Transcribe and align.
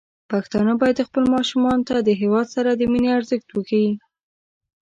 پښتانه 0.31 0.73
بايد 0.81 1.05
خپل 1.07 1.23
ماشومان 1.35 1.79
ته 1.87 1.95
د 2.01 2.09
هيواد 2.21 2.47
سره 2.55 2.69
د 2.73 2.81
مينې 2.91 3.09
ارزښت 3.17 3.47
وښيي. 3.51 3.91